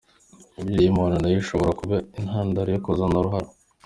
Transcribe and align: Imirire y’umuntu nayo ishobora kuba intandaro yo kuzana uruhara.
Imirire 0.59 0.83
y’umuntu 0.85 1.15
nayo 1.17 1.37
ishobora 1.43 1.77
kuba 1.79 1.95
intandaro 2.19 2.67
yo 2.71 2.81
kuzana 2.85 3.15
uruhara. 3.19 3.49